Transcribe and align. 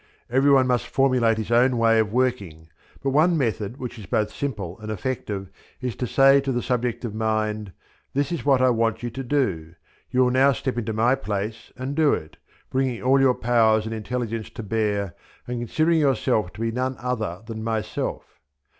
Everyone 0.31 0.65
must 0.65 0.87
formulate 0.87 1.37
his 1.37 1.51
own 1.51 1.77
way 1.77 1.99
of 1.99 2.11
working, 2.11 2.69
but 3.03 3.11
one 3.11 3.37
method, 3.37 3.77
which 3.77 3.99
is 3.99 4.07
both 4.07 4.33
simple 4.33 4.79
and 4.79 4.91
effective 4.91 5.51
is 5.79 5.95
to 5.97 6.07
say 6.07 6.41
to 6.41 6.51
the 6.51 6.63
subjective 6.63 7.13
mind, 7.13 7.71
"This 8.15 8.31
is 8.31 8.43
what 8.43 8.63
I 8.63 8.71
want 8.71 9.03
you 9.03 9.11
to 9.11 9.23
do; 9.23 9.75
you 10.09 10.21
will 10.23 10.31
now 10.31 10.53
step 10.53 10.79
into 10.79 10.91
my 10.91 11.13
place 11.13 11.71
and 11.77 11.93
do 11.95 12.15
it, 12.15 12.37
bringing 12.71 13.03
all 13.03 13.21
your 13.21 13.35
powers 13.35 13.85
and 13.85 13.93
intelligence 13.93 14.49
to 14.49 14.63
bear, 14.63 15.13
and 15.47 15.59
considering 15.61 15.99
yourself 15.99 16.51
to 16.53 16.61
be 16.61 16.71
none 16.71 16.95
other 16.99 17.43
than 17.45 17.63
myself." 17.63 18.39